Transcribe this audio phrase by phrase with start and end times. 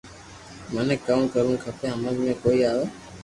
[0.73, 2.81] مني ڪاو ڪروُ کپئ ھمج مي ڪوئي آو